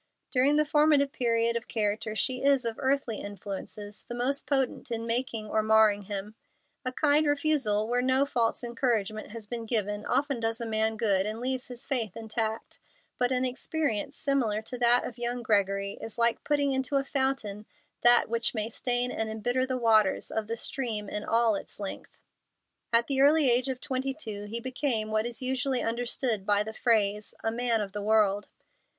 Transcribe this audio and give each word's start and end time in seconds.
During 0.31 0.55
the 0.55 0.65
formative 0.65 1.11
period 1.11 1.55
of 1.55 1.67
character 1.67 2.15
she 2.15 2.41
is, 2.43 2.65
of 2.65 2.79
earthly 2.79 3.17
influences, 3.21 4.03
the 4.03 4.15
most 4.15 4.47
potent 4.47 4.89
in 4.89 5.05
making 5.05 5.47
or 5.47 5.61
marring 5.61 6.01
him. 6.05 6.33
A 6.83 6.91
kind 6.91 7.27
refusal, 7.27 7.87
where 7.87 8.01
no 8.01 8.25
false 8.25 8.63
encouragement 8.63 9.29
has 9.29 9.45
been 9.45 9.67
given, 9.67 10.03
often 10.07 10.39
does 10.39 10.59
a 10.59 10.65
man 10.65 10.97
good, 10.97 11.27
and 11.27 11.39
leaves 11.39 11.67
his 11.67 11.85
faith 11.85 12.17
intact; 12.17 12.79
but 13.19 13.31
an 13.31 13.45
experience 13.45 14.17
similar 14.17 14.63
to 14.63 14.77
that 14.79 15.03
of 15.03 15.19
young 15.19 15.43
Gregory 15.43 15.99
is 16.01 16.17
like 16.17 16.43
putting 16.43 16.71
into 16.71 16.95
a 16.95 17.03
fountain 17.03 17.67
that 18.01 18.27
which 18.27 18.55
may 18.55 18.71
stain 18.71 19.11
and 19.11 19.29
embitter 19.29 19.67
the 19.67 19.77
waters 19.77 20.31
of 20.31 20.47
the 20.47 20.55
stream 20.55 21.09
in 21.09 21.23
all 21.23 21.53
its 21.53 21.79
length. 21.79 22.19
At 22.91 23.05
the 23.05 23.21
early 23.21 23.51
age 23.51 23.69
of 23.69 23.79
twenty 23.79 24.15
two 24.15 24.45
he 24.45 24.59
became 24.59 25.11
what 25.11 25.27
is 25.27 25.43
usually 25.43 25.83
understood 25.83 26.43
by 26.43 26.63
the 26.63 26.73
phrase 26.73 27.35
"a 27.43 27.51
man 27.51 27.81
of 27.81 27.91
the 27.91 28.01
world." 28.01 28.47